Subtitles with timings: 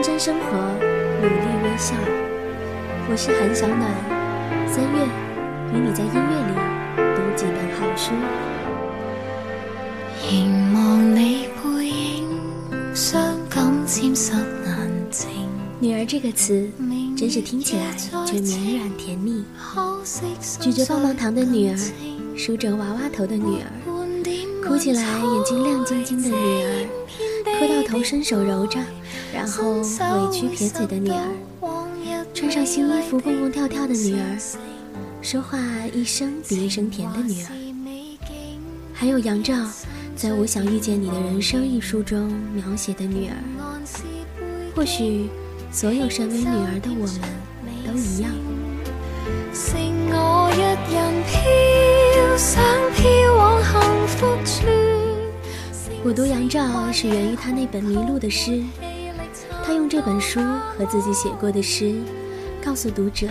[0.00, 0.56] 认真生活，
[1.20, 1.94] 努力微笑。
[3.10, 3.84] 我是韩小暖，
[4.66, 5.04] 三月
[5.74, 6.54] 与你在音乐里
[7.14, 8.12] 读几本好书。
[10.26, 12.24] 凝望你背影，
[12.94, 14.32] 伤感沾湿
[14.64, 15.28] 眼睛。
[15.78, 16.66] 女儿这个词，
[17.14, 17.94] 真是听起来
[18.24, 19.44] 却绵软甜蜜。
[20.60, 21.76] 举着棒棒糖的女儿，
[22.34, 23.68] 梳着娃娃头的女儿，
[24.66, 26.59] 哭起来眼睛亮晶晶的女，
[28.02, 28.78] 伸手揉着。
[29.32, 34.38] 然后委屈撇嘴的女儿，穿上新衣服蹦蹦跳跳的女儿，
[35.22, 35.58] 说话
[35.92, 37.48] 一声比一声甜的女儿，
[38.92, 39.54] 还有杨照
[40.16, 43.34] 在《我想遇见你的人生》一书中描写的女儿。
[44.74, 45.28] 或许，
[45.72, 47.20] 所有身为女儿的我们
[47.86, 48.30] 都一样。
[56.02, 58.62] 我读杨照是源于他那本迷路的诗。
[59.62, 60.40] 他用这本书
[60.76, 61.94] 和自己写过的诗，
[62.64, 63.28] 告诉读者：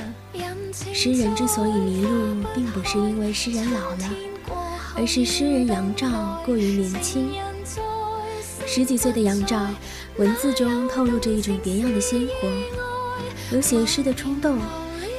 [0.93, 4.09] 诗人之所以迷路，并不是因为诗人老了，
[4.95, 6.08] 而是诗人杨照
[6.45, 7.31] 过于年轻。
[8.67, 9.67] 十几岁的杨照，
[10.17, 14.59] 文字中透露着一种别样的鲜活，有写诗的冲动，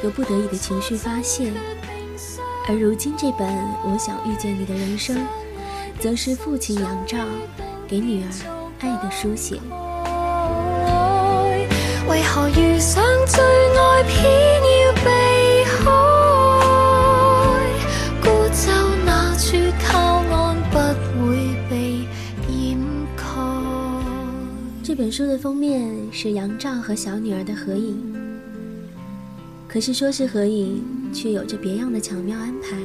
[0.04, 1.52] 有不得已的情绪发泄。
[2.68, 3.48] 而如今这本
[3.84, 5.16] 《我想遇见你的人生》，
[6.00, 7.18] 则是父亲杨照
[7.86, 8.28] 给女儿
[8.80, 9.60] 爱的书写。
[12.08, 14.24] 为何遇上最爱偏
[14.80, 15.04] 要避
[15.76, 15.84] 开？
[18.22, 18.72] 孤舟
[19.04, 19.56] 那处
[19.86, 20.78] 靠岸不
[21.20, 21.36] 会
[21.68, 22.00] 被
[22.48, 22.78] 掩
[23.14, 23.22] 盖。
[24.82, 28.14] 这本书的封面是杨照和小女儿的合影，
[29.68, 32.78] 可是说是合影，却有着别样的巧妙安排。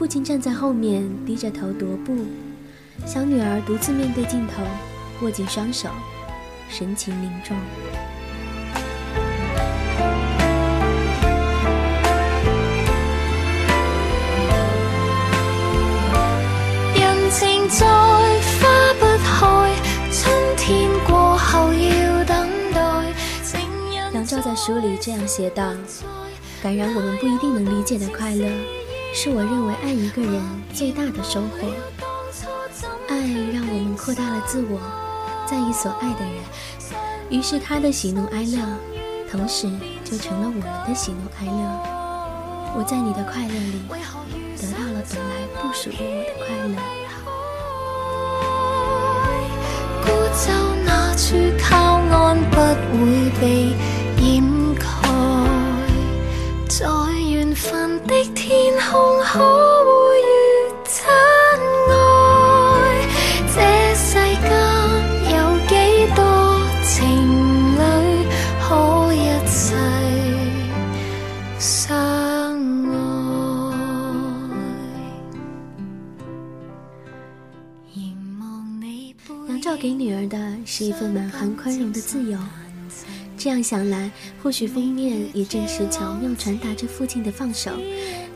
[0.00, 2.24] 父亲站在后面低着头踱步，
[3.04, 4.62] 小女儿独自面对镜头，
[5.20, 5.90] 握紧双手。
[6.70, 7.54] 神情凝重。
[16.94, 19.70] 人情在花不开，
[20.10, 22.80] 春天过后要等待。
[24.14, 25.74] 杨照在书里这样写道
[26.64, 28.48] ：“感染我们不一定能理解的快乐，
[29.12, 31.68] 是我认为爱一个人最大的收获。
[33.08, 33.16] 爱
[33.52, 34.80] 让我们扩大了自我。”
[35.50, 36.34] 在意所爱的人，
[37.28, 38.62] 于是他的喜怒哀乐，
[39.28, 39.68] 同时
[40.04, 41.60] 就成了我们的喜怒哀乐。
[42.76, 43.82] 我在你的快乐里，
[44.56, 46.78] 得到了本来不属于我的快乐。
[50.04, 50.06] 孤
[50.38, 50.54] 舟
[50.86, 52.54] 那处靠岸不
[52.94, 53.74] 会被
[79.48, 82.38] 杨照给女儿的是一份满含宽容的自由。
[83.36, 84.10] 这样想来，
[84.42, 87.70] 或许封面也正是巧妙传达着父亲的放手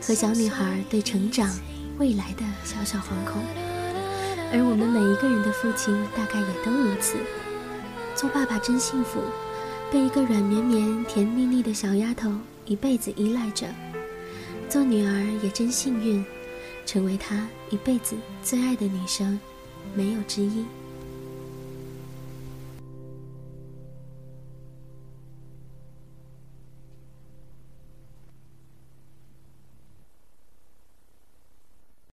[0.01, 1.49] 和小女孩对成长
[1.97, 3.41] 未来的小小惶恐。
[4.51, 7.17] 而我们每一个人的父亲，大概也都如此。
[8.15, 9.19] 做爸爸真幸福，
[9.95, 12.29] 被一个软绵绵、甜蜜蜜的小丫头
[12.65, 13.67] 一辈子依赖着；
[14.67, 16.21] 做女儿也真幸运，
[16.85, 18.13] 成为他一辈子
[18.43, 19.39] 最爱的女生，
[19.95, 20.65] 没有之一。